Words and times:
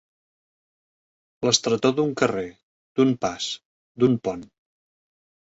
L'estretor 1.47 1.93
d'un 1.99 2.15
carrer, 2.23 2.47
d'un 3.01 3.13
pas, 3.27 3.51
d'un 4.01 4.19
pont. 4.27 4.45